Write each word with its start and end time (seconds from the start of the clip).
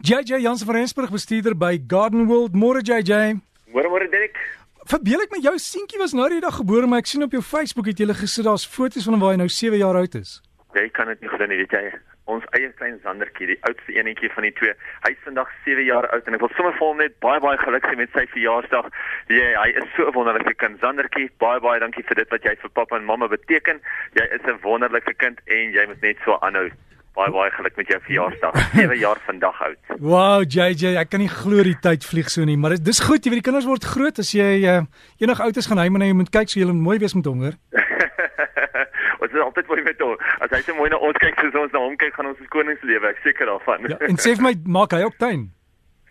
JJ 0.00 0.38
Jansen 0.40 0.66
van 0.66 0.74
Rensburg 0.76 1.10
bestuurder 1.10 1.56
by 1.56 1.78
Garden 1.86 2.26
World. 2.26 2.54
Môre 2.54 2.80
JJ. 2.80 3.40
Môre 3.74 3.88
môre 3.90 4.06
Dirk. 4.06 4.38
Verbeel 4.86 5.24
ek 5.24 5.32
my 5.34 5.40
jou 5.42 5.56
seentjie 5.58 5.98
was 5.98 6.14
nou 6.14 6.28
die 6.30 6.38
dag 6.38 6.54
gebore, 6.54 6.86
maar 6.86 7.02
ek 7.02 7.10
sien 7.10 7.26
op 7.26 7.34
jou 7.34 7.42
Facebook 7.42 7.90
het 7.90 7.98
jy 7.98 8.06
gesit 8.14 8.46
daar's 8.46 8.62
foto's 8.62 9.08
van 9.08 9.16
hom 9.18 9.24
waar 9.26 9.34
hy 9.34 9.40
nou 9.42 9.48
7 9.50 9.74
jaar 9.82 9.98
oud 9.98 10.14
is. 10.14 10.38
Jy 10.78 10.86
kan 10.94 11.10
dit 11.10 11.26
nie 11.26 11.32
glo 11.32 11.50
nie, 11.50 11.58
weet 11.58 11.74
jy. 11.74 11.82
Ons 12.30 12.46
eie 12.54 12.70
klein 12.78 13.00
Sandertjie, 13.02 13.50
die 13.50 13.58
oudste 13.66 13.98
enetjie 13.98 14.30
van 14.36 14.46
die 14.46 14.54
twee. 14.54 14.78
Hy's 15.02 15.18
vandag 15.26 15.50
7 15.66 15.82
jaar 15.90 16.06
oud 16.14 16.30
en 16.30 16.38
ek 16.38 16.46
wil 16.46 16.54
sommer 16.54 16.78
vir 16.78 16.86
hom 16.86 17.02
net 17.02 17.18
baie 17.24 17.42
baie 17.42 17.58
geluk 17.58 17.90
sê 17.90 17.98
met 17.98 18.14
sy 18.14 18.28
verjaarsdag. 18.30 18.92
Ja, 19.34 19.46
hy 19.64 19.70
is 19.82 19.94
so 19.96 20.06
'n 20.06 20.14
wonderlike 20.14 20.54
kind. 20.62 20.78
Sandertjie, 20.78 21.32
baie 21.42 21.58
baie 21.58 21.82
dankie 21.82 22.06
vir 22.06 22.22
dit 22.22 22.30
wat 22.30 22.46
jy 22.46 22.54
vir 22.54 22.70
pappa 22.70 23.02
en 23.02 23.10
mamma 23.10 23.26
beteken. 23.26 23.82
Jy 24.14 24.30
is 24.30 24.46
'n 24.46 24.62
wonderlike 24.62 25.18
kind 25.18 25.42
en 25.50 25.72
jy 25.74 25.86
moet 25.90 26.02
net 26.02 26.22
so 26.22 26.38
aanhou. 26.38 26.70
Baie 27.18 27.32
baie 27.34 27.50
geluk 27.50 27.74
met 27.80 27.88
jou 27.90 27.98
verjaarsdag. 28.04 28.58
7 28.78 28.98
jaar 29.00 29.18
vandag 29.26 29.56
oud. 29.66 29.78
Wow, 29.98 30.44
JJ, 30.46 30.92
ek 31.00 31.10
kan 31.10 31.22
nie 31.24 31.30
glo 31.32 31.64
die 31.66 31.74
tyd 31.82 32.06
vlieg 32.06 32.30
so 32.30 32.46
nie, 32.46 32.54
maar 32.60 32.76
dis 32.78 33.00
goed, 33.02 33.24
jy 33.26 33.32
weet 33.32 33.42
die 33.42 33.48
kinders 33.48 33.66
word 33.66 33.86
groot 33.90 34.20
as 34.22 34.30
jy 34.36 34.46
uh, 34.70 34.84
enig 35.18 35.42
oud 35.42 35.58
is 35.58 35.66
gaan 35.66 35.82
hy 35.82 35.88
maar 35.90 36.06
jy 36.06 36.14
moet 36.20 36.30
kyk 36.30 36.52
so 36.52 36.60
jy 36.60 36.68
moet 36.70 36.84
mooi 36.84 36.96
wees 37.02 37.16
met 37.18 37.26
hom, 37.26 37.42
hoor. 37.42 37.58
ons 39.24 39.34
is 39.34 39.42
altyd 39.48 39.74
mooi 39.74 39.82
met 39.90 40.06
hom. 40.06 40.14
As 40.46 40.54
hy 40.54 40.62
so 40.62 40.78
mooi 40.78 40.88
na 40.94 41.02
ons 41.10 41.18
kyk 41.18 41.42
soos 41.42 41.58
ons 41.64 41.74
na 41.74 41.82
hom 41.88 41.98
kyk, 41.98 42.14
gaan 42.14 42.30
ons 42.30 42.38
as 42.46 42.54
konings 42.54 42.86
lewe, 42.86 43.10
ek 43.10 43.22
seker 43.26 43.50
daarvan. 43.50 43.90
ja, 43.90 43.98
en 44.06 44.22
sê 44.22 44.36
vir 44.38 44.46
my, 44.52 44.54
maak 44.78 44.94
hy 44.94 45.02
ook 45.08 45.18
tuin? 45.18 45.48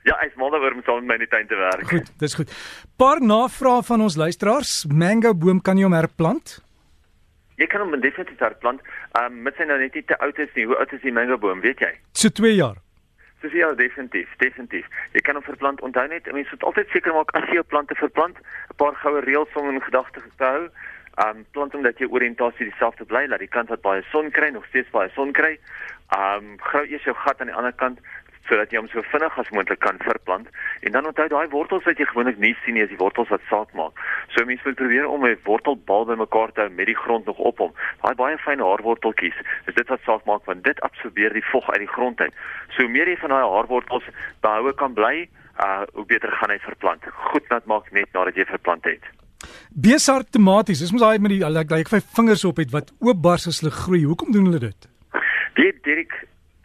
Ja, 0.07 0.15
hy's 0.21 0.37
mal 0.39 0.53
daaroor 0.53 0.71
om 0.77 0.83
saam 0.87 1.01
met 1.03 1.09
my 1.09 1.15
in 1.17 1.23
die 1.25 1.27
tuin 1.27 1.49
te 1.49 1.57
werk. 1.59 1.81
Goed, 1.89 2.05
dis 2.21 2.35
goed. 2.37 2.51
Paar 2.95 3.19
navrae 3.19 3.81
van 3.83 4.05
ons 4.05 4.15
luisteraars. 4.15 4.85
Mango 4.87 5.33
boom 5.35 5.59
kan 5.59 5.75
jy 5.75 5.83
hom 5.83 5.95
herplant? 5.97 6.53
Jy 7.57 7.65
kan 7.71 7.81
hom 7.81 7.95
definitief 7.99 8.41
herplant. 8.43 8.81
Ehm 9.17 9.31
um, 9.33 9.39
met 9.47 9.55
sy 9.57 9.65
nou 9.65 9.77
net 9.81 9.95
nie 9.97 10.03
te 10.05 10.17
oud 10.21 10.37
is 10.39 10.51
nie. 10.53 10.67
Hoe 10.69 10.77
oud 10.77 10.91
is 10.93 11.01
die 11.01 11.13
mango 11.13 11.37
boom, 11.41 11.63
weet 11.65 11.79
jy? 11.81 11.93
So 12.13 12.29
2 12.29 12.53
jaar. 12.55 12.77
So 13.41 13.49
ja, 13.53 13.71
definitief, 13.77 14.29
definitief. 14.41 14.85
Jy 15.13 15.21
kan 15.25 15.37
hom 15.37 15.45
verplant. 15.45 15.81
Onthou 15.85 16.05
net, 16.09 16.29
mense 16.33 16.53
moet 16.53 16.67
altyd 16.69 16.93
seker 16.93 17.13
maak 17.17 17.33
as 17.37 17.49
jy 17.49 17.59
jou 17.59 17.65
plante 17.73 17.97
verplant, 17.97 18.37
'n 18.37 18.77
paar 18.81 18.95
goue 19.01 19.21
reëls 19.25 19.57
om 19.61 19.69
in 19.73 19.81
gedagte 19.81 20.21
te 20.37 20.45
hou. 20.45 20.69
Ehm 21.17 21.37
um, 21.37 21.45
plant 21.51 21.73
hom 21.73 21.81
dat 21.81 21.97
jou 21.97 22.09
oriëntasie 22.13 22.69
dieselfde 22.69 23.05
bly, 23.05 23.25
dat 23.27 23.41
die 23.41 23.53
kant 23.57 23.69
wat 23.73 23.81
baie 23.81 24.05
son 24.11 24.29
kry, 24.31 24.49
nog 24.53 24.65
steeds 24.69 24.93
baie 24.93 25.09
son 25.17 25.33
kry. 25.33 25.57
Ehm 26.13 26.53
um, 26.53 26.57
grou 26.69 26.85
eers 26.85 27.03
jou 27.09 27.15
gat 27.25 27.41
aan 27.41 27.49
die 27.49 27.57
ander 27.57 27.73
kant 27.73 27.99
sodat 28.49 28.71
jy 28.71 28.79
hom 28.81 28.89
so 28.91 29.03
vinnig 29.11 29.39
as 29.41 29.49
moontlik 29.55 29.79
kan 29.83 29.99
verplant 30.03 30.47
en 30.81 30.91
dan 30.95 31.07
onthou 31.09 31.27
daai 31.31 31.47
wortels 31.53 31.85
wat 31.89 31.99
jy 31.99 32.07
gewoonlik 32.09 32.39
nie 32.43 32.53
sien 32.63 32.77
nie 32.77 32.83
is 32.85 32.91
die 32.93 32.99
wortels 33.01 33.31
wat 33.33 33.43
saak 33.49 33.73
maak. 33.79 33.99
So 34.35 34.45
mense 34.45 34.65
moet 34.65 34.79
probeer 34.81 35.07
om 35.07 35.25
'n 35.25 35.37
wortelbal 35.43 36.05
bymekaar 36.05 36.51
te 36.51 36.61
hou 36.61 36.69
met 36.69 36.85
die 36.85 37.01
grond 37.03 37.25
nog 37.25 37.37
op 37.37 37.57
hom. 37.57 37.73
Daai 38.01 38.15
baie 38.15 38.37
fyn 38.37 38.59
haarworteltjies, 38.59 39.37
is 39.67 39.75
dit 39.75 39.87
wat 39.87 40.01
saak 40.05 40.25
maak 40.25 40.45
want 40.45 40.63
dit 40.63 40.81
absorbeer 40.81 41.33
die 41.33 41.47
vog 41.51 41.69
uit 41.69 41.79
die 41.79 41.93
grond 41.95 42.19
uit. 42.21 42.33
So 42.75 42.83
hoe 42.83 42.91
meer 42.91 43.07
jy 43.07 43.17
van 43.17 43.29
daai 43.29 43.43
haarwortels 43.43 44.03
behoue 44.41 44.73
kan 44.73 44.93
bly, 44.93 45.29
uh 45.65 45.83
hoe 45.93 46.05
beter 46.05 46.31
gaan 46.31 46.49
hy 46.49 46.59
verplant. 46.59 47.03
Goed 47.31 47.49
nat 47.49 47.65
maak 47.65 47.91
net 47.91 48.13
nadat 48.13 48.35
jy 48.35 48.45
verplant 48.45 48.85
het. 48.85 49.03
Besar 49.71 50.23
tomaties, 50.23 50.79
dis 50.79 50.91
mos 50.91 51.01
daai 51.01 51.19
met 51.19 51.33
die 51.35 51.43
like, 51.45 51.73
like 51.73 51.89
vyf 51.89 52.05
vingers 52.17 52.45
op 52.45 52.57
het 52.61 52.71
wat 52.71 52.93
oopbars 52.99 53.47
as 53.47 53.61
hulle 53.61 53.73
groei. 53.73 54.03
Hoekom 54.09 54.31
doen 54.31 54.49
hulle 54.49 54.59
dit? 54.59 54.89
Weet 55.57 55.83
Dirk, 55.83 56.13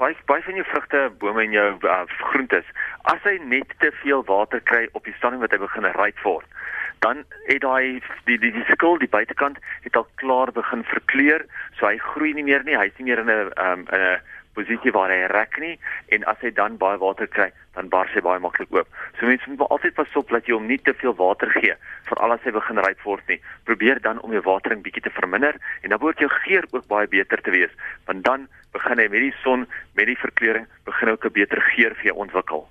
baie 0.03 0.17
baie 0.27 0.43
van 0.43 0.59
jou 0.59 0.67
vrugte, 0.67 1.03
bome 1.23 1.45
en 1.47 1.55
jou 1.55 1.69
uh, 1.87 2.03
groentes, 2.31 2.67
as 3.13 3.23
hy 3.29 3.37
net 3.55 3.71
te 3.83 3.93
veel 4.03 4.25
water 4.27 4.63
kry 4.71 4.89
op 4.99 5.07
die 5.07 5.15
stadium 5.19 5.45
wat 5.45 5.55
hy 5.55 5.61
begin 5.63 5.89
ryp 5.97 6.23
word, 6.27 6.49
dan 7.07 7.25
het 7.49 7.63
daai 7.65 8.03
die 8.29 8.39
die 8.43 8.53
die 8.55 8.67
skil 8.71 8.99
die 9.03 9.11
buitekant 9.11 9.59
het 9.87 9.99
al 9.99 10.07
klaar 10.23 10.53
begin 10.55 10.85
verkleur, 10.91 11.47
so 11.79 11.87
hy 11.87 11.99
groei 12.13 12.35
nie 12.39 12.47
meer 12.51 12.67
nie, 12.67 12.79
hy's 12.79 12.95
nie 12.99 13.11
meer 13.11 13.23
in 13.23 13.31
'n 13.31 13.53
um, 13.67 13.87
in 13.91 14.07
'n 14.11 14.21
posisie 14.57 14.93
waar 14.93 15.11
hy 15.11 15.27
rek 15.33 15.59
nie 15.59 15.75
en 16.15 16.25
as 16.31 16.41
hy 16.45 16.51
dan 16.51 16.77
baie 16.81 16.99
water 16.99 17.27
kry, 17.27 17.51
dan 17.75 17.89
bars 17.89 18.13
hy 18.15 18.21
baie 18.25 18.41
maklik 18.43 18.73
oop. 18.75 18.89
So 19.19 19.27
mense 19.27 19.49
moet 19.51 19.65
altyd 19.69 19.95
pas 19.95 20.17
op 20.21 20.33
dat 20.35 20.49
jy 20.49 20.55
hom 20.55 20.67
nie 20.71 20.79
te 20.79 20.95
veel 20.95 21.15
water 21.17 21.51
gee 21.57 21.75
veral 22.09 22.35
as 22.37 22.45
hy 22.45 22.53
begin 22.53 22.83
ryp 22.85 23.05
word 23.07 23.29
nie. 23.29 23.41
Probeer 23.69 24.01
dan 24.05 24.21
om 24.21 24.33
jou 24.33 24.43
watering 24.45 24.83
bietjie 24.85 25.05
te 25.07 25.15
verminder 25.15 25.57
en 25.83 25.95
dan 25.95 26.03
word 26.03 26.21
jou 26.21 26.31
geur 26.45 26.67
ook 26.71 26.89
baie 26.89 27.09
beter 27.09 27.41
te 27.43 27.55
wees, 27.55 27.73
want 28.07 28.25
dan 28.25 28.49
begin 28.73 28.99
hy 28.99 29.09
met 29.13 29.27
die 29.29 29.35
son, 29.43 29.67
met 29.99 30.09
die 30.09 30.19
verkleuring, 30.19 30.67
begin 30.89 31.09
ook 31.09 31.25
'n 31.25 31.33
beter 31.33 31.61
geur 31.61 31.95
vir 31.95 32.05
jou 32.13 32.17
ontwikkel. 32.17 32.69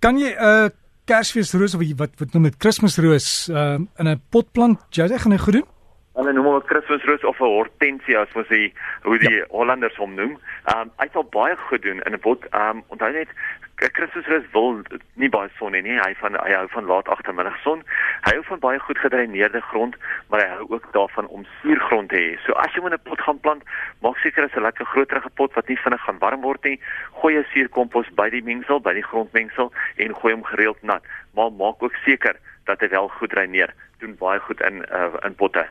Kan 0.00 0.18
jy 0.18 0.32
'n 0.32 0.40
uh, 0.40 0.68
Kersfeesroos 1.04 1.74
of 1.74 1.82
wat 1.98 2.12
wat 2.20 2.32
noem 2.34 2.42
dit 2.42 2.56
Kersroos 2.56 3.48
uh, 3.48 3.78
in 3.98 4.08
'n 4.08 4.22
pot 4.30 4.52
plant? 4.52 4.78
Jy 4.90 5.08
sê 5.08 5.18
gaan 5.18 5.32
hy 5.32 5.38
goed 5.38 5.52
doen? 5.52 5.79
Hulle 6.18 6.32
noem 6.32 6.46
hom 6.48 6.56
'n 6.58 6.66
Kersroos 6.66 7.24
of 7.24 7.40
'n 7.40 7.54
hortensia 7.56 8.20
as 8.20 8.32
ons 8.34 8.48
die 8.48 8.72
hoe 9.02 9.18
die 9.18 9.36
ja. 9.36 9.44
Hollanders 9.50 9.96
hom 9.96 10.14
noem. 10.14 10.38
Ehm 10.66 10.80
um, 10.80 10.90
hy 10.98 11.06
sal 11.12 11.24
baie 11.24 11.56
goed 11.56 11.82
doen 11.82 12.02
in 12.02 12.14
'n 12.14 12.18
pot. 12.18 12.46
Ehm 12.50 12.78
um, 12.78 12.84
onthou 12.88 13.12
net 13.12 13.28
Kersroos 13.76 14.50
wil 14.52 14.82
nie 15.14 15.28
baie 15.28 15.48
son 15.58 15.72
hê 15.72 15.82
nie. 15.82 15.96
Hy 16.00 16.14
van 16.20 16.34
hy 16.34 16.52
hou 16.52 16.66
van 16.74 16.90
laat 16.90 17.08
agtermiddag 17.08 17.56
son. 17.62 17.84
Hy 18.26 18.34
hou 18.34 18.42
van 18.50 18.58
baie 18.58 18.78
goed 18.78 18.98
gedreineerde 18.98 19.62
grond, 19.70 19.96
maar 20.28 20.42
hy 20.42 20.48
hou 20.56 20.66
ook 20.74 20.92
daarvan 20.92 21.26
om 21.26 21.46
suurgrond 21.62 22.08
te 22.10 22.16
hê. 22.16 22.36
So 22.44 22.52
as 22.52 22.74
jy 22.74 22.82
hom 22.82 22.90
in 22.90 22.98
'n 22.98 23.06
pot 23.06 23.20
gaan 23.20 23.40
plant, 23.40 23.62
maak 24.02 24.18
seker 24.18 24.42
dit 24.42 24.50
is 24.50 24.56
'n 24.58 24.66
lekker 24.66 24.86
groterige 24.86 25.30
pot 25.30 25.54
wat 25.54 25.68
nie 25.68 25.78
vinnig 25.78 26.00
gaan 26.04 26.18
warm 26.18 26.40
word 26.40 26.64
nie. 26.64 26.80
Gooi 27.22 27.34
jou 27.34 27.44
suurkompos 27.54 28.10
by 28.14 28.30
die 28.30 28.42
mengsel, 28.42 28.80
by 28.80 28.92
die 28.92 29.08
grondmengsel 29.10 29.72
en 29.96 30.14
gooi 30.14 30.34
hom 30.34 30.44
gereeld 30.44 30.82
nat. 30.82 31.02
Maar 31.34 31.52
maak 31.52 31.82
ook 31.82 31.94
seker 32.04 32.36
dat 32.64 32.80
hy 32.80 32.88
wel 32.88 33.08
goed 33.08 33.30
dreineer. 33.30 33.74
Doen 33.98 34.16
baie 34.18 34.40
goed 34.40 34.60
in 34.60 34.84
uh, 34.92 35.14
in 35.22 35.34
potte. 35.34 35.68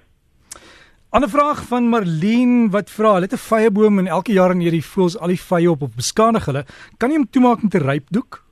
Ander 1.10 1.30
vraag 1.30 1.64
van 1.66 1.88
Marlene 1.90 2.68
wat 2.70 2.92
vra, 2.94 3.16
hulle 3.16 3.26
het 3.26 3.34
'n 3.34 3.48
vyeboom 3.50 3.98
en 4.00 4.08
elke 4.08 4.32
jaar 4.32 4.52
in 4.52 4.60
hierdie 4.60 4.86
voels 4.86 5.18
al 5.18 5.34
die 5.34 5.42
vye 5.42 5.70
op 5.70 5.82
op 5.82 5.96
beskadig 5.96 6.46
hulle. 6.46 6.66
Kan 6.98 7.10
jy 7.10 7.16
hom 7.18 7.30
toemaak 7.30 7.64
met 7.64 7.74
'n 7.74 7.86
rypdoek? 7.90 8.44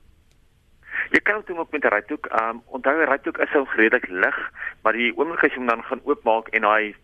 Jy 1.10 1.20
kan 1.22 1.34
hom 1.34 1.44
toemaak 1.44 1.70
met 1.70 1.84
'n 1.84 1.94
rypdoek. 1.94 2.26
Ehm 2.26 2.50
um, 2.50 2.62
onthou 2.66 2.96
'n 2.98 3.10
rypdoek 3.10 3.38
is 3.38 3.54
ou 3.54 3.64
redelik 3.76 4.08
lig, 4.08 4.38
maar 4.82 4.92
die 4.92 5.16
oomblik 5.16 5.44
as 5.44 5.50
jy 5.50 5.58
hom 5.58 5.66
dan 5.66 5.82
gaan 5.82 6.00
oopmaak 6.04 6.48
en 6.48 6.62
daai 6.62 6.94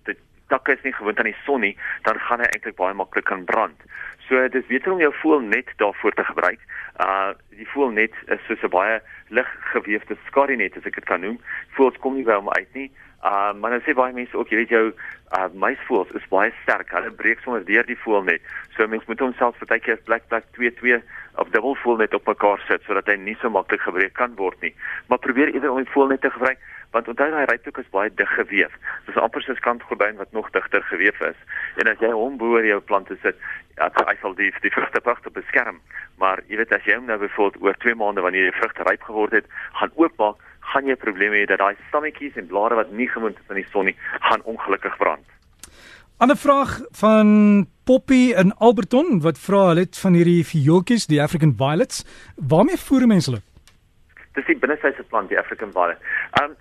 takke 0.49 0.73
is 0.73 0.83
nie 0.83 0.93
gewoond 0.93 1.19
aan 1.19 1.31
die 1.31 1.43
son 1.45 1.61
nie, 1.61 1.77
dan 2.03 2.19
gaan 2.19 2.41
hy 2.41 2.49
eintlik 2.53 2.77
baie 2.77 2.95
maklik 2.95 3.25
kan 3.31 3.45
brand. 3.45 3.81
So 4.29 4.49
dis 4.49 4.67
beter 4.67 4.93
om 4.93 5.01
jou 5.03 5.13
voel 5.21 5.41
net 5.41 5.69
daarvoor 5.77 6.13
te 6.13 6.25
gebruik. 6.25 6.61
Uh 7.01 7.33
die 7.55 7.69
voel 7.71 7.91
net 7.95 8.13
is 8.27 8.41
soos 8.49 8.63
'n 8.63 8.73
baie 8.73 9.01
lig 9.29 9.49
geweefde 9.73 10.17
skadinet 10.27 10.77
as 10.77 10.87
ek 10.87 10.95
dit 10.95 11.05
kan 11.05 11.21
noem. 11.21 11.39
Voels 11.77 11.99
kom 11.99 12.15
nie 12.15 12.25
by 12.25 12.39
hom 12.41 12.49
uit 12.49 12.73
nie. 12.75 12.91
Uh 13.23 13.53
maar 13.53 13.71
dan 13.71 13.85
sê 13.85 13.95
baie 13.95 14.13
mense 14.13 14.37
ook 14.37 14.49
jy 14.49 14.57
weet 14.57 14.73
jou 14.73 14.87
uh 15.39 15.49
muisvoëls 15.53 16.15
is 16.15 16.29
baie 16.29 16.53
sterk. 16.63 16.91
Hulle 16.91 17.11
breek 17.11 17.41
sommer 17.41 17.65
deur 17.65 17.87
die 17.87 18.01
voël 18.05 18.25
net. 18.25 18.41
So 18.77 18.87
mense 18.87 19.07
moet 19.07 19.21
homself 19.21 19.59
partykeer 19.59 20.01
plek 20.05 20.29
plek 20.29 20.45
2 20.53 20.75
2 20.81 21.03
of 21.37 21.49
dubbel 21.51 21.75
voël 21.75 21.97
net 21.97 22.15
op 22.15 22.27
mekaar 22.27 22.61
sit 22.69 22.83
sodat 22.83 23.07
hy 23.07 23.17
nie 23.17 23.37
so 23.41 23.51
maklik 23.51 23.81
gebreek 23.81 24.15
kan 24.15 24.35
word 24.37 24.61
nie. 24.61 24.75
Maar 25.09 25.19
probeer 25.19 25.55
eerder 25.55 25.71
om 25.71 25.83
die 25.83 25.93
voël 25.93 26.09
net 26.09 26.21
te 26.21 26.31
gebruik 26.31 26.59
want 26.95 27.11
onthou 27.11 27.29
daai 27.31 27.49
ryptoek 27.51 27.83
is 27.83 27.91
baie 27.91 28.11
dig 28.15 28.31
geweef. 28.39 28.73
Dis 29.09 29.19
amper 29.19 29.43
soos 29.43 29.61
kantgordyn 29.67 30.21
wat 30.23 30.33
nog 30.33 30.51
digter 30.55 30.83
geweef 30.91 31.21
is. 31.27 31.37
En 31.83 31.91
as 31.91 32.01
jy 32.03 32.13
hom 32.15 32.39
bo 32.39 32.55
oor 32.55 32.67
jou 32.67 32.81
plante 32.81 33.19
sit, 33.23 33.39
ja, 33.77 33.91
hy 33.99 34.17
sal 34.23 34.37
die 34.39 34.53
die 34.63 34.73
vrugte 34.75 35.03
pragtig 35.03 35.35
beskerm. 35.35 35.83
Maar 36.23 36.43
jy 36.49 36.63
weet 36.63 36.75
as 36.77 36.87
jy 36.87 36.99
hom 37.01 37.11
nou 37.11 37.19
byvoorbeeld 37.23 37.63
oor 37.67 37.79
2 37.87 37.99
maande 37.99 38.25
wanneer 38.25 38.51
die 38.51 38.59
vrugte 38.61 38.87
ryp 38.87 39.07
geword 39.11 39.39
het, 39.41 39.51
gaan 39.81 39.95
oopmaak 39.99 40.43
gaan 40.73 40.89
jy 40.89 40.97
probleme 40.97 41.37
hê 41.43 41.47
dat 41.51 41.61
daai 41.61 41.77
stammetjies 41.91 42.39
en 42.41 42.49
blare 42.49 42.79
wat 42.79 42.93
nie 42.97 43.09
gewoond 43.11 43.37
is 43.37 43.51
aan 43.51 43.61
die 43.61 43.71
son 43.73 43.91
nie, 43.91 43.97
gaan 44.29 44.45
ongelukkig 44.49 44.97
brand. 45.01 45.27
Ander 46.23 46.39
vraag 46.39 46.79
van 47.01 47.29
Poppy 47.85 48.33
in 48.39 48.55
Alberton 48.65 49.19
wat 49.25 49.41
vra 49.43 49.65
hulle 49.71 49.85
het 49.85 49.99
van 49.99 50.17
hierdie 50.17 50.45
viooltjies, 50.47 51.09
die 51.11 51.21
African 51.23 51.53
violets, 51.59 52.05
waarmee 52.37 52.81
voer 52.81 53.07
mense 53.11 53.33
hulle? 53.33 53.43
Dis 54.39 54.47
die 54.49 54.59
binnesyse 54.59 55.05
plant, 55.11 55.29
die 55.31 55.39
African 55.39 55.75
violet. 55.75 56.01
Um 56.41 56.55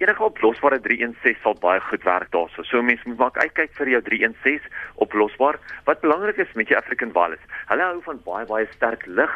enige 0.00 0.24
oplosbare 0.24 0.80
316 0.80 1.42
sal 1.44 1.56
baie 1.60 1.80
goed 1.84 2.04
werk 2.08 2.32
daarso. 2.32 2.64
So 2.64 2.82
mense 2.82 3.08
moet 3.08 3.20
maak 3.20 3.38
uitkyk 3.42 3.74
vir 3.76 3.94
jou 3.94 4.02
316 4.08 4.68
oplosbaar. 5.04 5.60
Wat 5.88 6.00
belangrik 6.00 6.40
is 6.40 6.52
met 6.56 6.72
jou 6.72 6.78
African 6.80 7.12
violets, 7.12 7.56
hulle 7.68 7.88
hou 7.90 8.00
van 8.08 8.22
baie 8.24 8.46
baie 8.48 8.68
sterk 8.72 9.04
lig 9.06 9.34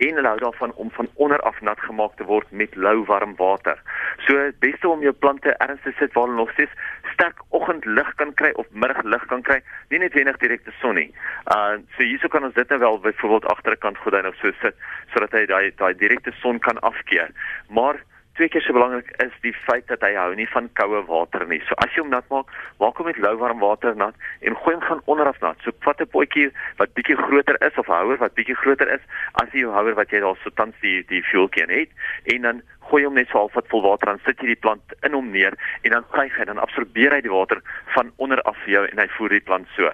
en 0.00 0.16
hulle 0.16 0.32
hou 0.32 0.40
daarvan 0.40 0.72
om 0.82 0.90
van 0.96 1.08
onder 1.14 1.40
af 1.46 1.60
nat 1.60 1.80
gemaak 1.86 2.16
te 2.16 2.24
word 2.24 2.50
met 2.50 2.74
lou 2.74 3.04
warm 3.06 3.36
water. 3.38 3.78
So 4.26 4.34
dit 4.34 4.58
beste 4.58 4.88
om 4.88 5.02
jou 5.04 5.12
plante 5.12 5.54
ernstig 5.60 5.96
sit 5.98 6.14
waar 6.16 6.26
hulle 6.26 6.40
nog 6.40 6.52
steeds 6.56 6.74
sterk 7.12 7.42
oggendlig 7.48 8.14
kan 8.16 8.34
kry 8.34 8.50
of 8.56 8.66
middaglig 8.72 9.26
kan 9.30 9.42
kry, 9.46 9.60
nie 9.92 10.00
net 10.02 10.16
wenig 10.16 10.38
direkte 10.42 10.74
son 10.80 10.98
nie. 10.98 11.10
Uh 11.54 11.78
so 11.96 12.02
hierso 12.02 12.32
kan 12.32 12.48
ons 12.48 12.56
dit 12.56 12.68
nou 12.72 12.80
wel 12.82 13.02
byvoorbeeld 13.06 13.50
agterkant 13.54 14.00
godyn 14.02 14.26
of 14.26 14.38
so 14.42 14.50
sit 14.62 14.86
sodat 15.14 15.36
hy 15.36 15.46
daai 15.46 15.66
daai 15.76 15.94
direkte 15.94 16.34
son 16.40 16.58
kan 16.58 16.80
afkeer. 16.80 17.30
Maar 17.68 18.00
twee 18.40 18.48
keer 18.48 18.62
so 18.64 18.72
belangrik 18.72 19.10
is 19.20 19.34
die 19.44 19.52
feit 19.66 19.84
dat 19.92 20.00
hy 20.00 20.14
hou 20.16 20.30
nie 20.38 20.46
van 20.48 20.70
koue 20.78 21.02
water 21.08 21.42
nie. 21.48 21.58
So 21.68 21.76
as 21.84 21.92
jy 21.92 22.00
hom 22.00 22.12
nat 22.14 22.24
maak, 22.32 22.48
maak 22.80 22.96
hom 22.96 23.10
met 23.10 23.20
lou 23.20 23.34
warm 23.42 23.60
water 23.60 23.92
nat 24.00 24.16
en 24.40 24.56
gooi 24.62 24.72
hom 24.78 24.86
van 24.86 25.02
onder 25.12 25.28
af 25.28 25.40
nat. 25.44 25.60
So 25.64 25.76
vat 25.84 26.00
'n 26.00 26.08
potjie 26.14 26.48
wat 26.80 26.94
bietjie 26.96 27.18
groter 27.20 27.60
is 27.68 27.76
of 27.76 27.88
'n 27.88 27.98
houer 28.00 28.16
wat 28.16 28.34
bietjie 28.38 28.56
groter 28.62 28.88
is 28.88 29.04
as 29.42 29.52
die 29.52 29.66
houer 29.66 29.94
wat 29.94 30.10
jy 30.10 30.20
daar 30.24 30.38
so 30.42 30.50
tans 30.56 30.74
die 30.80 31.04
die 31.12 31.22
fuelkie 31.22 31.68
het 31.68 31.90
en 32.32 32.42
dan 32.42 32.62
gooi 32.88 33.04
hom 33.04 33.14
net 33.14 33.28
so 33.28 33.38
half 33.38 33.54
wat 33.54 33.68
vol 33.68 33.82
water 33.82 34.08
aan, 34.08 34.20
sit 34.24 34.40
jy 34.40 34.46
die 34.46 34.62
plant 34.64 34.82
in 35.02 35.12
hom 35.12 35.30
neer 35.30 35.54
en 35.84 35.90
dan 35.90 36.04
kyk 36.10 36.32
hy 36.38 36.44
dan 36.44 36.58
absorbeer 36.58 37.12
hy 37.12 37.20
die 37.20 37.36
water 37.36 37.60
van 37.94 38.12
onder 38.16 38.40
af 38.42 38.56
vir 38.64 38.72
jou 38.72 38.84
en 38.86 38.98
hy 38.98 39.08
voer 39.18 39.28
die 39.28 39.44
plant 39.44 39.68
so. 39.76 39.92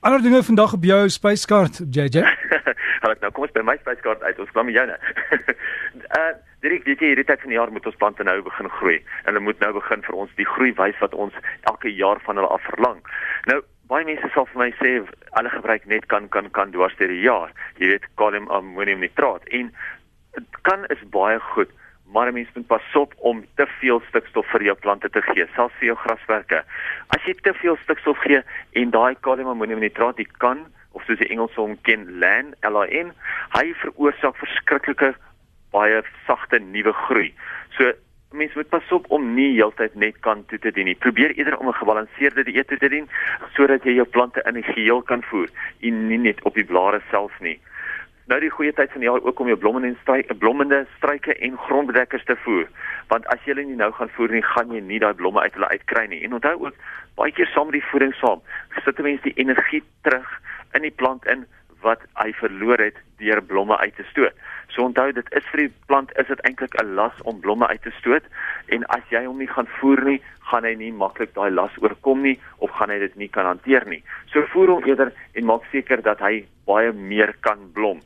Ander 0.00 0.22
dinge 0.22 0.42
vandag 0.42 0.72
op 0.72 0.84
jou 0.84 1.08
spyskaart, 1.08 1.82
JJ. 1.90 2.22
Hallo, 3.02 3.14
nou 3.22 3.30
kom 3.32 3.46
ons 3.46 3.54
by 3.54 3.62
my 3.66 3.76
spyskaart 3.80 4.24
uit. 4.24 4.42
Ons 4.42 4.52
klim 4.54 4.74
joune. 4.74 4.98
uh 6.20 6.28
Direk, 6.64 6.86
weet 6.88 7.02
jy, 7.04 7.12
hierdie 7.12 7.26
tyd 7.28 7.42
van 7.42 7.52
die 7.52 7.58
jaar 7.58 7.70
moet 7.70 7.84
ons 7.86 7.98
plante 8.00 8.24
nou 8.26 8.34
begin 8.42 8.66
groei 8.78 8.96
en 8.96 9.28
hulle 9.28 9.42
moet 9.44 9.60
nou 9.62 9.68
begin 9.76 10.00
vir 10.02 10.16
ons 10.18 10.30
die 10.38 10.46
groei 10.48 10.72
wys 10.74 10.96
wat 11.02 11.12
ons 11.14 11.36
elke 11.70 11.92
jaar 11.92 12.18
van 12.24 12.40
hulle 12.40 12.48
af 12.50 12.64
verlang. 12.66 13.02
Nou, 13.46 13.60
baie 13.92 14.06
mense 14.08 14.30
sal 14.34 14.48
vir 14.50 14.62
my 14.64 14.70
sê 14.80 14.94
hulle 15.36 15.52
gebruik 15.52 15.86
net 15.86 16.08
kan 16.10 16.26
kan 16.34 16.48
kan 16.56 16.72
dwars 16.74 16.96
deur 16.98 17.12
die 17.12 17.22
jaar. 17.22 17.52
Jy 17.78 17.92
weet, 17.92 18.08
kalium 18.18 18.48
ammonium 18.56 19.04
nitraat 19.04 19.46
en 19.54 19.70
kan 20.66 20.88
is 20.96 21.04
baie 21.12 21.38
goed 21.52 21.70
maar 22.10 22.32
mense 22.32 22.50
moet 22.54 22.66
pas 22.70 22.94
op 22.94 23.14
om 23.28 23.44
te 23.60 23.66
veel 23.78 24.00
stikstof 24.08 24.46
vir 24.54 24.62
jou 24.68 24.76
plante 24.78 25.10
te 25.10 25.22
gee, 25.26 25.46
selfs 25.54 25.74
vir 25.80 25.90
jou 25.90 25.96
graswerke. 26.04 26.62
As 27.14 27.24
jy 27.26 27.34
te 27.42 27.52
veel 27.60 27.76
stikstof 27.82 28.20
gee 28.24 28.42
en 28.80 28.92
daai 28.94 29.18
kalium 29.26 29.50
ammonium 29.52 29.82
nitraat, 29.82 30.16
dit 30.16 30.30
kan 30.42 30.64
of 30.96 31.04
soos 31.06 31.20
die 31.20 31.28
Engels 31.32 31.54
hom 31.60 31.76
ken, 31.88 32.06
LAN, 32.22 32.54
LAN, 32.64 33.12
hy 33.54 33.66
veroorsaak 33.82 34.38
verskriklike 34.40 35.12
baie 35.74 36.02
sagte 36.26 36.60
nuwe 36.62 36.94
groei. 37.06 37.30
So 37.76 37.92
mense 38.36 38.58
moet 38.58 38.72
pas 38.72 38.92
op 38.96 39.06
om 39.14 39.28
nie 39.36 39.52
heeltyd 39.54 39.94
net 39.94 40.18
kan 40.24 40.42
toe 40.50 40.58
te 40.60 40.72
dien 40.74 40.88
nie. 40.90 40.98
Probeer 40.98 41.36
eerder 41.36 41.56
om 41.58 41.68
'n 41.68 41.80
gebalanseerde 41.80 42.44
dieet 42.44 42.68
te 42.68 42.88
doen 42.88 43.08
sodat 43.54 43.84
jy 43.84 43.94
jou 44.00 44.06
plante 44.06 44.42
in 44.44 44.56
'n 44.56 44.72
geheel 44.72 45.02
kan 45.02 45.22
voer 45.22 45.48
en 45.80 46.08
nie 46.08 46.18
net 46.18 46.42
op 46.42 46.54
die 46.54 46.64
blare 46.64 47.00
self 47.10 47.32
nie 47.40 47.60
nou 48.30 48.38
die 48.42 48.50
goeie 48.50 48.72
tyd 48.74 48.90
van 48.90 49.02
die 49.02 49.08
jaar 49.08 49.22
ook 49.22 49.40
om 49.40 49.50
jou 49.50 49.58
blomme 49.58 49.82
en 49.86 49.96
struike, 50.00 50.34
blommende 50.34 50.82
struike 50.96 51.34
en 51.46 51.58
grondbedekkers 51.66 52.24
te 52.26 52.36
voer. 52.42 52.66
Want 53.12 53.26
as 53.30 53.42
jy 53.44 53.54
hulle 53.54 53.66
nie 53.68 53.78
nou 53.78 53.92
gaan 53.94 54.10
voer 54.16 54.34
nie, 54.34 54.42
gaan 54.42 54.72
jy 54.74 54.82
nie 54.82 54.98
daai 55.02 55.14
blomme 55.14 55.42
uit 55.44 55.54
hulle 55.54 55.70
uitkry 55.70 56.06
nie. 56.10 56.22
En 56.26 56.34
onthou 56.38 56.56
ook 56.64 56.80
baie 57.18 57.32
keer 57.32 57.48
saam 57.52 57.70
met 57.70 57.78
die 57.78 57.88
voeding 57.92 58.14
saam, 58.18 58.42
sit 58.84 58.98
'n 58.98 59.06
mens 59.06 59.22
die 59.22 59.36
energie 59.36 59.82
terug 60.02 60.26
in 60.74 60.82
die 60.82 60.94
plant 60.94 61.26
in 61.26 61.46
wat 61.84 62.02
hy 62.18 62.32
verloor 62.40 62.80
het 62.82 62.98
deur 63.20 63.42
blomme 63.42 63.76
uit 63.78 63.94
te 63.96 64.04
stoot. 64.10 64.34
So 64.74 64.84
onthou 64.84 65.12
dit 65.12 65.28
is 65.38 65.44
vir 65.52 65.66
die 65.66 65.72
plant 65.86 66.12
is 66.20 66.26
dit 66.26 66.40
eintlik 66.48 66.74
'n 66.80 66.94
las 66.98 67.20
om 67.22 67.40
blomme 67.40 67.66
uit 67.66 67.82
te 67.82 67.92
stoot 67.98 68.24
en 68.74 68.84
as 68.96 69.04
jy 69.10 69.24
hom 69.24 69.38
nie 69.38 69.52
gaan 69.52 69.68
voer 69.78 70.02
nie, 70.04 70.20
gaan 70.50 70.64
hy 70.64 70.74
nie 70.74 70.92
maklik 70.92 71.34
daai 71.34 71.50
las 71.50 71.76
oorkom 71.82 72.22
nie 72.22 72.38
of 72.58 72.70
gaan 72.70 72.90
hy 72.90 72.98
dit 72.98 73.16
nie 73.16 73.28
kan 73.28 73.46
hanteer 73.46 73.86
nie. 73.86 74.02
So 74.32 74.42
voer 74.52 74.68
hom 74.68 74.84
eerder 74.84 75.12
en 75.34 75.44
maak 75.44 75.64
seker 75.72 76.02
dat 76.02 76.20
hy 76.20 76.44
baie 76.66 76.92
meer 76.92 77.34
kan 77.40 77.72
blom. 77.72 78.02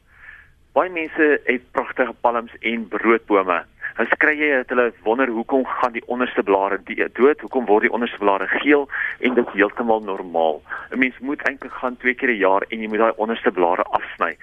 Baie 0.71 0.91
mense 0.95 1.41
het 1.45 1.63
pragtige 1.75 2.13
palms 2.23 2.53
en 2.61 2.83
broodbome. 2.89 3.57
Dan 3.97 4.07
skry 4.07 4.37
jy 4.39 4.51
dat 4.61 4.71
hulle 4.71 4.93
wonder 5.03 5.31
hoekom 5.35 5.65
gaan 5.67 5.97
die 5.97 6.05
onderste 6.07 6.45
blare 6.47 6.79
dood? 6.87 7.41
Hoekom 7.43 7.67
word 7.67 7.89
die 7.89 7.91
onderste 7.91 8.21
blare 8.23 8.47
geel? 8.63 8.87
En 9.19 9.35
dit 9.35 9.51
heeltemal 9.57 10.05
normaal. 10.07 10.63
'n 10.93 10.99
Mens 10.99 11.19
moet 11.19 11.43
eintlik 11.43 11.73
gaan 11.73 11.97
twee 11.97 12.15
keer 12.15 12.31
'n 12.31 12.39
jaar 12.39 12.63
en 12.69 12.79
jy 12.81 12.89
moet 12.89 13.03
daai 13.03 13.17
onderste 13.17 13.51
blare 13.51 13.83
afsny. 13.83 14.37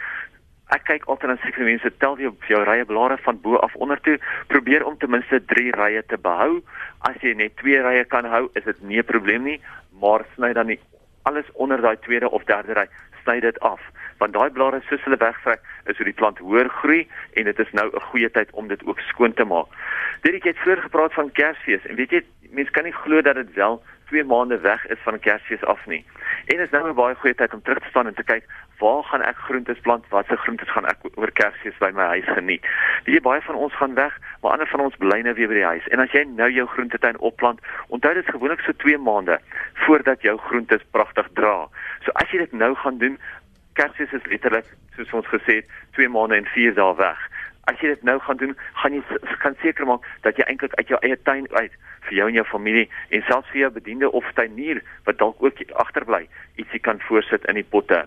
Ek 0.75 0.83
kyk 0.83 1.07
altyd 1.07 1.29
na 1.29 1.38
sekere 1.38 1.63
mense 1.63 1.97
tel 1.97 2.19
jy 2.19 2.27
op 2.27 2.44
jou 2.44 2.63
rye 2.63 2.85
blare 2.85 3.18
van 3.18 3.39
bo 3.41 3.56
af 3.56 3.75
onder 3.75 4.01
toe, 4.01 4.19
probeer 4.47 4.83
om 4.85 4.97
ten 4.97 5.09
minste 5.09 5.45
3 5.45 5.71
rye 5.71 6.03
te 6.06 6.18
behou. 6.18 6.62
As 7.00 7.15
jy 7.21 7.33
net 7.33 7.56
2 7.56 7.81
rye 7.81 8.03
kan 8.06 8.25
hou, 8.25 8.50
is 8.53 8.63
dit 8.63 8.81
nie 8.81 9.00
'n 9.00 9.06
probleem 9.06 9.44
nie, 9.44 9.62
maar 10.01 10.25
sny 10.35 10.53
dan 10.53 10.68
nie 10.68 10.79
alles 11.27 11.45
onder 11.53 11.81
daai 11.81 11.97
tweede 12.00 12.29
of 12.31 12.44
derde 12.44 12.74
ry, 12.74 12.88
sny 13.27 13.39
dit 13.44 13.59
af 13.59 13.83
want 14.18 14.33
daai 14.33 14.50
blare 14.56 14.79
soos 14.88 15.03
hulle 15.06 15.19
wegtrek 15.21 15.62
is 15.91 16.00
hoe 16.00 16.07
die 16.07 16.15
plant 16.19 16.39
hoër 16.39 16.69
groei 16.79 17.03
en 17.39 17.50
dit 17.50 17.59
is 17.59 17.74
nou 17.79 17.88
'n 17.91 18.07
goeie 18.09 18.29
tyd 18.31 18.51
om 18.51 18.68
dit 18.68 18.85
ook 18.85 19.00
skoon 19.00 19.33
te 19.33 19.44
maak. 19.44 19.68
Dit 20.21 20.44
het 20.44 20.57
vroeër 20.57 20.81
gepraat 20.81 21.13
van 21.13 21.31
Kersfees 21.31 21.85
en 21.85 21.95
weet 21.95 22.12
jy 22.12 22.21
mense 22.51 22.71
kan 22.71 22.83
nie 22.83 22.94
glo 23.03 23.21
dat 23.21 23.35
dit 23.35 23.53
wel 23.53 23.83
2 24.09 24.24
maande 24.24 24.59
weg 24.59 24.86
is 24.88 25.00
van 25.04 25.19
Kersfees 25.19 25.63
af 25.63 25.86
nie. 25.86 26.06
En 26.45 26.59
is 26.59 26.69
nou 26.69 26.89
'n 26.89 26.95
baie 26.95 27.15
goeie 27.15 27.36
tyd 27.36 27.54
om 27.54 27.62
terug 27.62 27.80
te 27.83 27.89
staan 27.89 28.07
en 28.07 28.13
te 28.13 28.24
kyk 28.24 28.44
waar 28.80 29.04
gaan 29.04 29.21
ek 29.21 29.36
groentes 29.36 29.80
plant? 29.80 30.07
Watse 30.09 30.38
groentes 30.38 30.69
gaan 30.69 30.86
ek 30.86 30.98
oor 31.15 31.31
Kersfees 31.31 31.77
by 31.80 31.92
my 31.94 32.04
huis 32.04 32.25
geniet? 32.25 32.65
Weet 33.06 33.15
jy 33.15 33.21
baie 33.21 33.42
van 33.42 33.56
ons 33.56 33.74
gaan 33.74 33.94
weg, 33.94 34.19
maar 34.42 34.51
ander 34.51 34.68
van 34.68 34.80
ons 34.80 34.95
bly 34.95 35.21
nou 35.21 35.33
weer 35.33 35.48
by 35.48 35.54
die 35.54 35.71
huis. 35.71 35.88
En 35.88 36.00
as 36.00 36.12
jy 36.12 36.24
nou 36.24 36.50
jou 36.51 36.68
groentetuin 36.68 37.18
opplant, 37.18 37.59
onthou 37.88 38.13
dit 38.13 38.30
gewoonlik 38.30 38.62
so 38.62 38.71
2 38.71 38.98
maande 38.98 39.39
voordat 39.74 40.21
jou 40.21 40.38
groentes 40.38 40.83
pragtig 40.92 41.27
dra. 41.33 41.68
So 42.06 42.12
as 42.13 42.31
jy 42.31 42.38
dit 42.38 42.51
nou 42.51 42.75
gaan 42.75 42.98
doen, 42.98 43.18
Kersfees 43.74 44.13
is 44.13 44.25
letterlik 44.25 44.65
soos 44.95 45.13
ons 45.13 45.27
gesê 45.33 45.62
het 45.62 45.74
2 45.98 46.10
maande 46.10 46.36
en 46.36 46.45
4 46.53 46.74
dae 46.74 46.95
weg. 46.95 47.19
As 47.67 47.79
jy 47.83 47.93
dit 47.93 48.03
nou 48.07 48.17
gaan 48.23 48.37
doen, 48.39 48.55
gaan 48.81 48.93
jy 48.95 49.01
kan 49.43 49.55
seker 49.61 49.87
maak 49.89 50.05
dat 50.25 50.37
jy 50.39 50.47
eintlik 50.47 50.75
uit 50.79 50.91
jou 50.93 50.99
eie 51.03 51.17
tuin 51.27 51.47
uit 51.51 51.73
vir 52.07 52.17
jou 52.19 52.27
en 52.29 52.37
jou 52.39 52.45
familie 52.47 52.87
en 53.09 53.25
selfs 53.27 53.49
vir 53.51 53.65
jou 53.65 53.71
bediende 53.79 54.11
of 54.11 54.27
tuinier 54.39 54.79
wat 55.05 55.19
dalk 55.19 55.43
ook 55.43 55.59
agterbly, 55.83 56.27
ietsie 56.55 56.79
kan 56.79 57.01
voorsit 57.09 57.45
in 57.51 57.59
die 57.59 57.67
potte. 57.67 58.05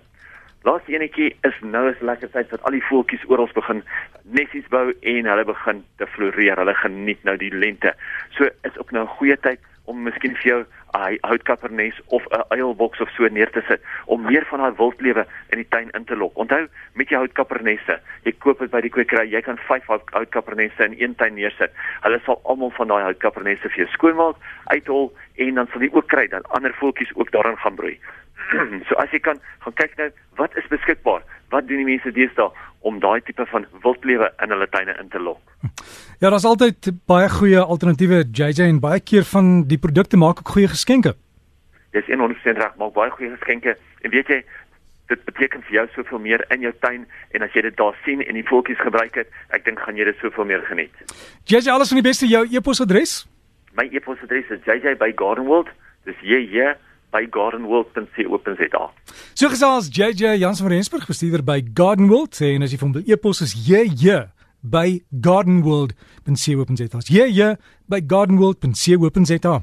Laaste 0.69 0.93
enetjie 0.93 1.31
is 1.49 1.57
nou 1.65 1.87
is 1.89 2.01
lekker 2.05 2.29
tyd 2.35 2.51
dat 2.53 2.65
al 2.69 2.75
die 2.77 2.85
voeltjies 2.85 3.23
oral 3.33 3.49
begin 3.57 3.81
nessies 4.37 4.67
bou 4.73 4.91
en 4.93 5.29
hulle 5.33 5.45
begin 5.49 5.81
te 5.97 6.09
floreer. 6.17 6.61
Hulle 6.61 6.75
geniet 6.83 7.25
nou 7.25 7.37
die 7.41 7.53
lente. 7.55 7.95
So 8.37 8.49
is 8.69 8.77
ook 8.77 8.93
nou 8.93 9.05
'n 9.05 9.15
goeie 9.17 9.37
tyd 9.41 9.61
om 9.91 10.05
miskien 10.07 10.37
vir 10.39 10.49
jou 10.51 10.61
'n 10.99 11.19
houtkappernes 11.27 12.01
of 12.07 12.25
'n 12.31 12.45
uilboks 12.49 13.01
of 13.01 13.11
so 13.11 13.27
neer 13.29 13.51
te 13.51 13.63
sit 13.69 13.83
om 14.07 14.23
meer 14.23 14.45
van 14.51 14.61
daai 14.61 14.77
wildlewe 14.77 15.27
in 15.51 15.59
die 15.59 15.69
tuin 15.69 15.91
in 15.91 16.05
te 16.05 16.17
lok. 16.17 16.37
Onthou, 16.37 16.69
met 16.95 17.09
jou 17.09 17.21
houtkappernesse, 17.21 18.01
jy 18.25 18.33
koop 18.39 18.59
dit 18.59 18.71
by 18.71 18.81
die 18.81 18.91
kwekery, 18.91 19.27
jy 19.31 19.41
kan 19.41 19.59
5 19.59 19.87
houtkappernesse 19.87 20.85
in 20.85 20.95
een 20.99 21.15
tuin 21.15 21.35
neersit. 21.35 21.73
Hulle 22.03 22.21
sal 22.25 22.41
almal 22.45 22.71
van 22.71 22.89
daai 22.89 23.03
houtkappernesse 23.03 23.69
vir 23.69 23.85
jou 23.85 23.89
skoonmaak, 23.93 24.37
uithol 24.65 25.13
en 25.37 25.55
dan 25.55 25.69
sal 25.73 25.83
jy 25.83 25.91
ook 25.93 26.09
kry 26.09 26.27
dat 26.27 26.49
ander 26.49 26.75
voeltjies 26.75 27.15
ook 27.15 27.31
daarin 27.31 27.57
gaan 27.57 27.75
broei. 27.75 27.99
so 28.89 28.99
as 29.03 29.13
jy 29.15 29.21
kan 29.25 29.41
gaan 29.65 29.77
kyk 29.79 29.97
nou 30.01 30.11
wat 30.41 30.57
is 30.57 30.69
beskikbaar. 30.73 31.23
Wat 31.51 31.67
doen 31.69 31.83
die 31.83 31.89
mense 31.89 32.13
deesdae 32.15 32.51
om 32.87 33.01
daai 33.03 33.21
tipe 33.27 33.45
van 33.51 33.67
wildlewe 33.85 34.31
in 34.43 34.55
hulle 34.55 34.69
tuine 34.73 34.95
in 35.01 35.09
te 35.13 35.21
lok? 35.21 35.41
Ja, 36.21 36.31
daar's 36.31 36.47
altyd 36.49 36.91
baie 37.11 37.29
goeie 37.33 37.61
alternatiewe 37.61 38.25
JJ 38.33 38.69
en 38.69 38.81
baie 38.81 39.01
keer 39.01 39.27
van 39.33 39.65
die 39.69 39.79
produkte 39.79 40.21
maak 40.21 40.43
ook 40.43 40.55
goeie 40.55 40.69
geskenke. 40.69 41.15
Dis 41.93 42.07
100% 42.07 42.61
reg, 42.61 42.75
maak 42.79 42.95
baie 42.95 43.11
goeie 43.11 43.33
geskenke. 43.35 43.77
En 44.07 44.15
weet 44.15 44.29
jy, 44.31 44.41
dit 45.11 45.25
beteken 45.27 45.65
vir 45.67 45.75
jou 45.81 45.87
soveel 45.97 46.23
meer 46.23 46.45
in 46.55 46.63
jou 46.63 46.73
tuin 46.85 47.03
en 47.35 47.43
as 47.43 47.57
jy 47.57 47.65
dit 47.67 47.77
daar 47.77 47.97
sien 48.05 48.23
en 48.23 48.39
die 48.39 48.47
voeltjies 48.47 48.79
gebruik 48.79 49.19
het, 49.19 49.33
ek 49.57 49.67
dink 49.67 49.83
gaan 49.83 49.99
jy 49.99 50.07
dit 50.07 50.23
soveel 50.23 50.47
meer 50.53 50.63
geniet. 50.69 50.95
JJ, 51.51 51.73
alles 51.75 51.91
van 51.91 51.99
die 51.99 52.07
beste 52.07 52.31
jou 52.31 52.45
e-posadres? 52.47 53.25
My 53.75 53.89
e-posadres 53.91 54.51
is 54.55 54.63
jj@gardenworld. 54.67 55.69
Dis 56.07 56.21
jj 56.23 56.77
by 57.11 57.27
gardenworld.co.za. 57.31 58.83
So 59.35 59.49
gesels 59.49 59.91
JJ 59.91 60.39
Jansen 60.39 60.67
van 60.67 60.75
Rensburg, 60.75 61.07
bestuurder 61.07 61.45
by 61.45 61.61
Gardenworld, 61.75 62.35
sê 62.35 62.55
en 62.55 62.67
as 62.67 62.75
jy 62.75 62.81
van 62.81 62.95
die 62.97 63.07
e-pos 63.13 63.43
is 63.47 63.55
jj 63.55 64.29
by 64.61 65.01
gardenworld.co.za. 65.11 67.05
Jj 67.09 67.57
by 67.91 68.01
gardenworld.co.za. 68.07 69.61